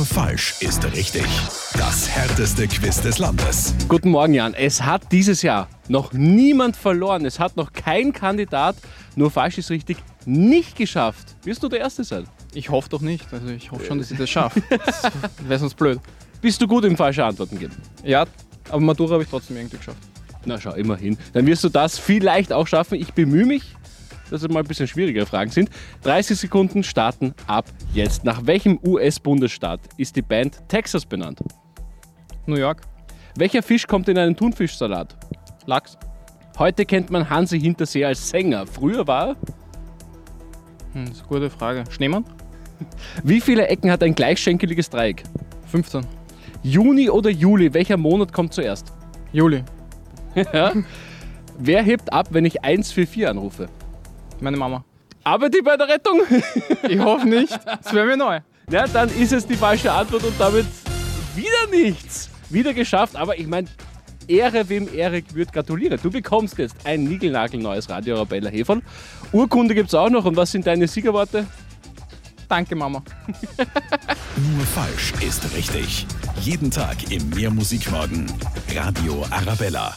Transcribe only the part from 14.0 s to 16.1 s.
ich das schaffe. Das wäre sonst blöd.